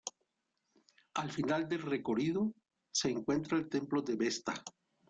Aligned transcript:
Al 1.13 1.31
final 1.31 1.69
del 1.69 1.83
recorrido 1.83 2.51
se 2.91 3.11
encuentra 3.11 3.59
el 3.59 3.69
templo 3.69 4.01
de 4.01 4.15
Vesta 4.15 4.63